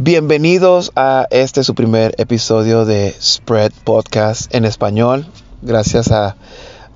[0.00, 5.26] Bienvenidos a este su primer episodio de Spread Podcast en español.
[5.60, 6.36] Gracias a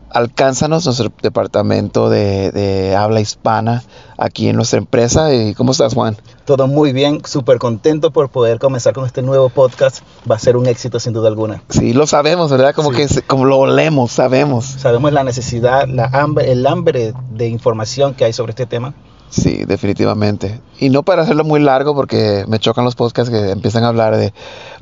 [0.09, 3.83] Alcánzanos, nuestro departamento de, de habla hispana
[4.19, 5.35] aquí en nuestra empresa.
[5.35, 6.17] ¿Y ¿Cómo estás, Juan?
[6.45, 10.05] Todo muy bien, súper contento por poder comenzar con este nuevo podcast.
[10.31, 11.61] Va a ser un éxito sin duda alguna.
[11.71, 12.73] Sí, lo sabemos, ¿verdad?
[12.73, 12.99] Como Sí.
[13.09, 14.65] que como lo olemos, sabemos.
[14.65, 18.95] Sabemos la necesidad, la hambre, el hambre de información que hay sobre este tema.
[19.33, 20.61] Sí, definitivamente.
[20.79, 24.15] Y no para hacerlo muy largo porque me chocan los podcasts que empiezan a hablar
[24.19, 24.35] de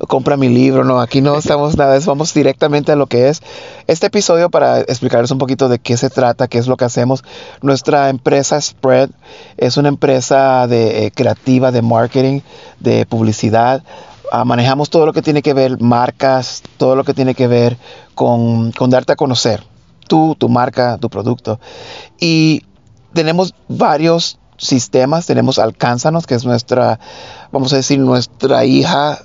[0.09, 3.43] compra mi libro, no, aquí no estamos nada, eso, vamos directamente a lo que es
[3.87, 7.23] este episodio para explicarles un poquito de qué se trata, qué es lo que hacemos.
[7.63, 9.11] Nuestra empresa Spread
[9.57, 12.41] es una empresa de, eh, creativa de marketing,
[12.81, 13.85] de publicidad.
[14.33, 17.79] Ah, manejamos todo lo que tiene que ver marcas, todo lo que tiene que ver
[18.17, 19.63] con, con darte a conocer
[20.09, 21.61] tú, tu marca, tu producto.
[22.19, 22.65] Y
[23.13, 25.27] tenemos varios sistemas.
[25.27, 27.01] Tenemos Alcánzanos, que es nuestra,
[27.51, 29.19] vamos a decir, nuestra hija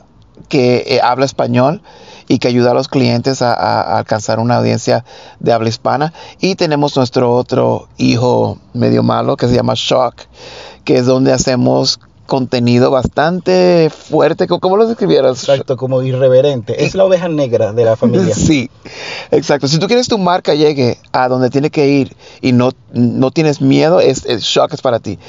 [0.49, 1.81] que eh, habla español
[2.27, 5.05] y que ayuda a los clientes a, alcanzar una audiencia
[5.39, 6.13] de habla hispana.
[6.39, 10.21] Y tenemos nuestro otro hijo medio malo que se llama Shock,
[10.83, 14.47] que es donde hacemos contenido bastante fuerte.
[14.47, 15.39] ¿Cómo- ¿Cómo lo describieras?
[15.47, 16.83] Exacto, como irreverente.
[16.85, 18.33] Es la oveja negra de la familia.
[18.35, 18.69] Sí,
[19.31, 19.67] exacto.
[19.67, 23.61] Si tú quieres tu marca llegue a donde tiene que ir y no, no tienes
[23.61, 25.19] miedo, es, es shock es para ti.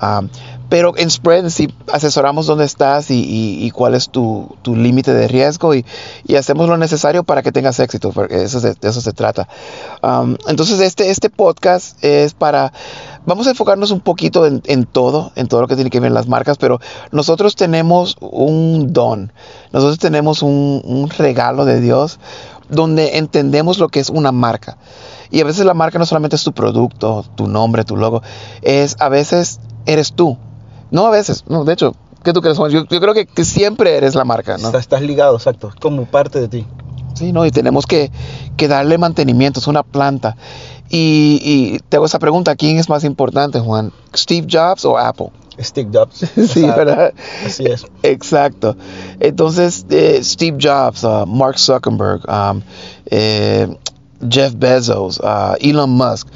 [0.00, 0.28] Um,
[0.68, 5.14] pero en Spread sí asesoramos dónde estás y, y- y cuál es tu, tu límite
[5.14, 5.84] de riesgo y,
[6.26, 9.48] y hacemos lo necesario para que tengas éxito, porque eso se- de eso se trata.
[10.02, 12.72] Um, entonces este, este podcast es para,
[13.24, 16.12] vamos a enfocarnos un poquito en, en todo, en todo lo que tiene que ver
[16.12, 16.80] las marcas, pero
[17.12, 19.32] nosotros tenemos un don,
[19.72, 22.18] nosotros tenemos un, un regalo de Dios
[22.68, 24.76] donde entendemos lo que es una marca.
[25.30, 28.22] Y a veces la marca no solamente es tu producto, tu nombre, tu logo,
[28.62, 30.36] es a veces eres tú.
[30.90, 31.94] No a veces, no, de hecho,
[32.24, 32.70] ¿qué tú crees, Juan?
[32.70, 34.66] Yo, yo creo que, que siempre eres la marca, ¿no?
[34.66, 36.66] Estás, estás ligado, exacto, como parte de ti.
[37.14, 38.10] Sí, no, y tenemos que,
[38.56, 40.36] que darle mantenimiento, es una planta.
[40.90, 43.92] Y, y te hago esa pregunta, ¿quién es más importante, Juan?
[44.14, 45.30] ¿Steve Jobs o Apple?
[45.60, 46.18] Steve Jobs.
[46.34, 46.76] Sí, Exacto.
[46.76, 47.14] ¿verdad?
[47.44, 47.86] Así es.
[48.02, 48.76] Exacto.
[49.20, 52.62] Entonces, eh, Steve Jobs, uh, Mark Zuckerberg, um,
[53.06, 53.76] eh,
[54.28, 56.28] Jeff Bezos, uh, Elon Musk,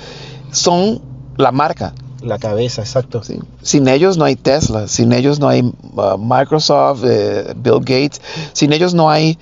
[0.51, 1.01] son
[1.37, 1.95] la marca.
[2.23, 3.23] La cabeza, exacto.
[3.23, 3.39] ¿sí?
[3.63, 8.21] Sin ellos no hay Tesla, sin ellos no hay uh, Microsoft, eh, Bill Gates,
[8.53, 9.39] sin ellos no hay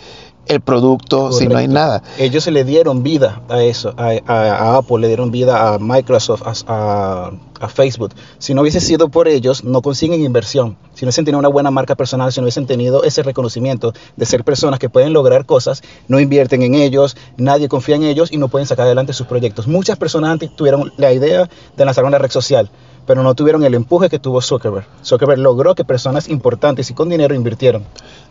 [0.46, 1.72] el producto, si no hay Correcto.
[1.74, 2.02] nada.
[2.18, 5.78] Ellos se le dieron vida a eso, a, a- a Apple, le dieron vida a
[5.78, 7.30] Microsoft, a, a-
[7.60, 8.12] a Facebook.
[8.38, 10.76] Si no hubiese sido por ellos, no consiguen inversión.
[10.94, 14.26] Si no hubiesen tenido una buena marca personal, si no hubiesen tenido ese reconocimiento de
[14.26, 18.38] ser personas que pueden lograr cosas, no invierten en ellos, nadie confía en ellos y
[18.38, 19.68] no pueden sacar adelante sus proyectos.
[19.68, 22.70] Muchas personas antes tuvieron la idea de lanzar una red social,
[23.06, 24.86] pero no tuvieron el empuje que tuvo Zuckerberg.
[25.04, 27.84] Zuckerberg logró que personas importantes y con dinero invirtieron.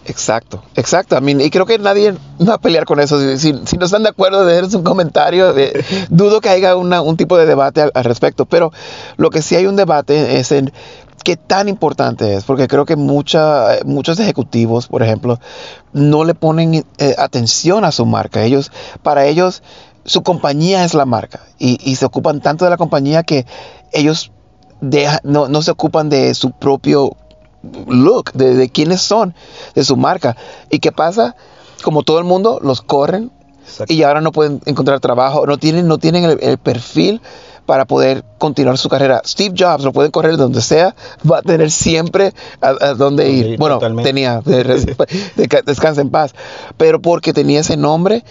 [0.05, 1.17] Exacto, exacto.
[1.17, 2.15] I mean, y creo que nadie
[2.47, 3.37] va a pelear con eso.
[3.37, 5.55] Si, no están de acuerdo, déjenos un comentario.
[5.57, 8.45] Eh, dudo que haya un tipo de debate al, al respecto.
[8.45, 8.71] Pero
[9.19, 10.71] lo que sí hay un debate es en
[11.23, 12.43] qué tan importante es.
[12.45, 15.39] Porque creo que mucha, muchos ejecutivos, por ejemplo,
[15.93, 18.43] no le ponen eh, atención a su marca.
[18.43, 18.71] Ellos,
[19.03, 19.61] para ellos,
[20.05, 21.41] su compañía es la marca.
[21.59, 23.45] Y, y se ocupan tanto de la compañía que
[23.91, 24.31] ellos
[24.81, 27.15] deja- no, no se ocupan de su propio
[27.87, 29.35] look, de, de quiénes son,
[29.75, 30.35] de su marca.
[30.69, 31.35] ¿Y qué pasa?
[31.83, 33.31] Como todo el mundo, los corren
[33.65, 33.93] Exacto.
[33.93, 37.21] y ahora no pueden encontrar trabajo, no tienen, no tienen el, el perfil
[37.69, 39.21] para poder continuar su carrera.
[39.23, 40.95] Steve Jobs lo pueden correr donde sea,
[41.31, 43.57] va a tener siempre a, a dónde ir.
[43.59, 44.09] Bueno, totalmente.
[44.09, 44.95] tenía, de- de-
[45.35, 46.33] de- descansa en paz,
[46.77, 48.23] pero porque tenía ese nombre,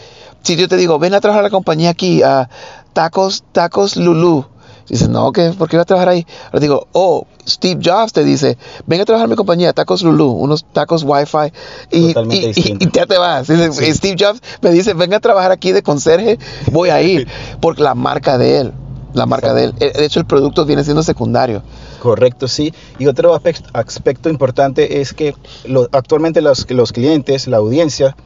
[0.42, 2.48] si yo te digo, ven a trabajar a la compañía aquí, a
[2.92, 4.44] Tacos, Tacos Lulu,
[4.88, 5.52] dices, no, ¿qué?
[5.56, 6.26] ¿por qué va a trabajar ahí?
[6.52, 10.32] Le digo, oh, Steve Jobs te dice, ven a trabajar a mi compañía, Tacos Lulu,
[10.32, 11.52] unos tacos Wi-Fi,
[11.92, 12.12] y, y-
[12.56, 13.46] y- y ya te vas.
[13.46, 13.94] Dice, Sí.
[13.94, 16.40] Steve Jobs me dice, ven a trabajar aquí de conserje,
[16.72, 17.28] voy a ir,
[17.60, 18.72] por la marca de él,
[19.14, 19.74] la marca de él.
[19.80, 21.62] Eh, De hecho, el producto viene siendo secundario.
[22.00, 22.72] Correcto, sí.
[22.98, 28.16] Y otro aspec- aspecto importante es que lo- actualmente los, los clientes, la audiencia,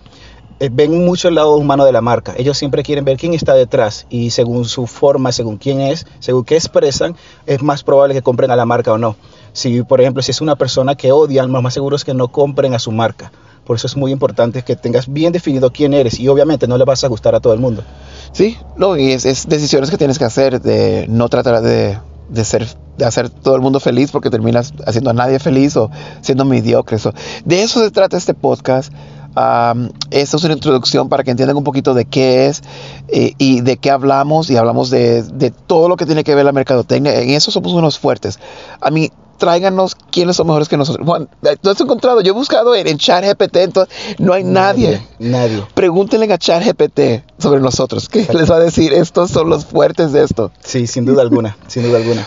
[0.61, 2.35] eh, ven mucho el lado humano de la marca.
[2.37, 6.45] Ellos siempre quieren ver quién está detrás y según su forma, según quién es, según
[6.45, 7.17] qué expresan,
[7.47, 9.17] es más probable que compren a la marca o no.
[9.53, 12.29] Si, por ejemplo, si es una persona que odian, lo más seguro es que no
[12.29, 13.33] compren a su marca.
[13.65, 16.85] Por eso es muy importante que tengas bien definido quién eres y obviamente no le
[16.85, 17.83] vas a gustar a todo el mundo.
[18.33, 21.99] Sí, no, y es, es decisiones que tienes que hacer de no tratar de,
[22.29, 25.91] de ser de hacer todo el mundo feliz porque terminas haciendo a nadie feliz o
[26.21, 26.99] siendo mediocre.
[26.99, 27.13] So,
[27.45, 28.93] de eso se trata este podcast.
[29.35, 32.63] Um, esta es una introducción para que entiendan un poquito de qué es
[33.09, 36.45] eh, y de qué hablamos y hablamos de, de todo lo que tiene que ver
[36.45, 37.19] la mercadotecnia.
[37.19, 38.39] En eso somos unos fuertes.
[38.81, 39.11] A mí,
[39.43, 41.05] tráiganos quiénes son mejores que nosotros.
[41.05, 41.29] Juan,
[41.61, 42.21] ¿tú has encontrado?
[42.21, 45.05] Yo he buscado en, en chat GPT, entonces no hay nadie.
[45.19, 45.65] Nadie.
[45.75, 48.09] Pregúntenle a chat GPT sobre nosotros.
[48.09, 48.93] ¿Qué les va a decir?
[48.93, 50.53] Estos son los fuertes de esto.
[50.61, 52.25] Sí, sin duda alguna, sin duda alguna.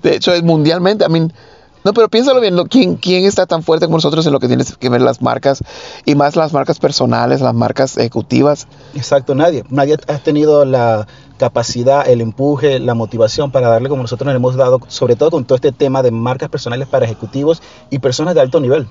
[0.00, 1.30] De hecho, es mundialmente, I mean,
[1.84, 2.64] no, pero piénsalo bien, ¿no?
[2.64, 5.62] ¿Quién, ¿quién está tan fuerte como nosotros en lo que tienes que ver las marcas
[6.06, 8.66] y más las marcas personales, las marcas ejecutivas?
[8.94, 9.62] Exacto, nadie.
[9.68, 11.06] Nadie ha tenido la
[11.36, 15.44] capacidad, el empuje, la motivación para darle como nosotros nos hemos dado, sobre todo con
[15.44, 18.88] todo este tema de marcas personales para ejecutivos y personas de alto nivel.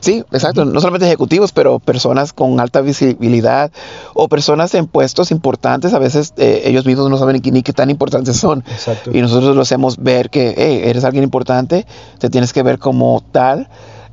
[0.00, 0.64] Sí, exacto.
[0.64, 3.72] No solamente ejecutivos, pero personas con alta visibilidad
[4.12, 5.94] o personas en puestos importantes.
[5.94, 8.62] A veces eh, ellos mismos no saben ni, qué tan importantes son.
[8.70, 9.10] Exacto.
[9.14, 11.86] Y nosotros los hacemos ver que hey, eres alguien importante,
[12.18, 13.68] te tienes que ver como tal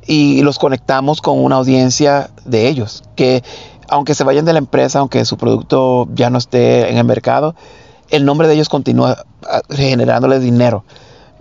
[0.06, 3.02] y los conectamos con una audiencia de ellos.
[3.14, 3.42] Que
[3.88, 7.54] aunque se vayan de la empresa, aunque su producto ya no esté en el mercado,
[8.10, 10.84] el nombre de ellos continúa ah, generándoles dinero.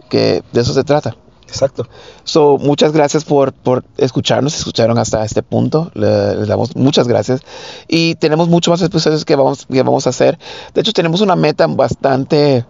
[0.09, 1.15] Que de eso se trata.
[1.47, 1.87] Exacto.
[2.23, 7.41] So, muchas gracias por, por escucharnos, escucharon hasta este punto, Le- les damos muchas gracias
[7.89, 10.39] y tenemos muchos más episodios que vamos, que vamos a hacer.
[10.73, 12.65] De hecho, tenemos una meta bastante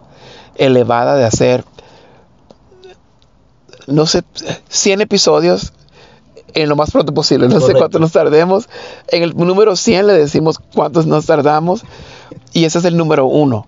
[0.56, 1.64] elevada de hacer,
[3.86, 4.22] no sé,
[4.68, 5.72] 100 episodios
[6.54, 7.46] en lo más pronto posible.
[7.46, 7.78] No sé Correcto.
[7.78, 8.68] cuánto nos tardemos.
[9.08, 11.82] En el número 100 le decimos cuántos nos tardamos
[12.52, 13.66] y ese es el número uno.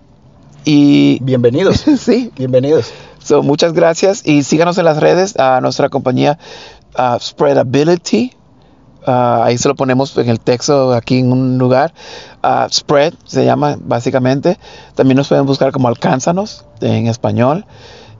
[0.63, 1.83] Y Bienvenidos.
[1.99, 2.91] sí, Bienvenidos.
[3.23, 6.37] So, muchas gracias y síganos en las redes a nuestra compañía
[6.95, 8.31] ah, Spreadability.
[9.05, 11.93] Ah, ahí se lo ponemos en el texto aquí en un lugar.
[12.41, 14.57] Ah, Spread se llama básicamente.
[14.95, 17.65] También nos pueden buscar como Alcánzanos en español.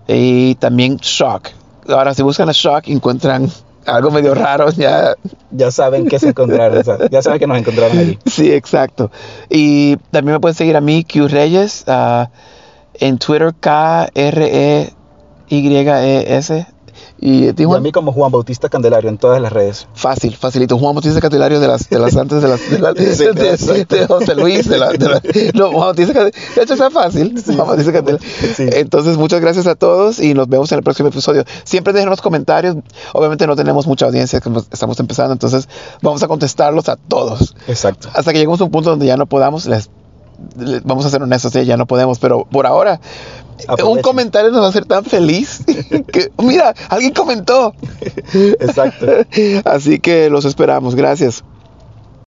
[0.08, 1.50] Y también Shock.
[1.88, 3.50] Ahora, si buscan a Shock, encuentran
[3.86, 4.70] algo medio raro.
[4.72, 5.16] Ya,
[5.52, 8.20] Ya saben que se encontraron, o sea, ya saben que nos encontraron allí.
[8.26, 9.12] Sí, exacto.
[9.50, 12.30] Y también me pueden seguir a mí, Q Reyes, ah,
[12.96, 14.96] en Twitter, K-R-E-Y-E-S.
[17.20, 19.88] Y, ti, Y a mí como Juan Bautista Candelario en todas las redes.
[19.94, 20.78] Fácil, facilito.
[20.78, 24.68] Juan Bautista Catelario de las, de las antes de las de, José Luis.
[24.68, 24.92] De la,
[25.54, 26.40] no, Juan Bautista Catelario.
[26.56, 27.36] De hecho, está fácil.
[27.46, 28.28] Juan Bautista Catelario.
[28.56, 28.66] Sí.
[28.74, 31.44] Entonces, muchas gracias a todos y nos vemos en el próximo episodio.
[31.64, 32.76] Siempre déjenos comentarios.
[33.14, 35.68] Obviamente no tenemos mucha audiencia, estamos empezando, entonces
[36.02, 38.10] vamos a contestarlos a todos Exacto.
[38.14, 39.90] hasta que lleguemos a un punto donde ya no podamos, les-
[40.84, 43.00] vamos a ser honestos, ya no podemos, pero por ahora
[43.68, 44.02] un Aprovechen.
[44.02, 45.64] comentario nos va a hacer tan feliz
[46.12, 47.74] que, mira, alguien comentó.
[48.34, 49.06] Exacto.
[49.66, 51.44] Así que los esperamos, gracias.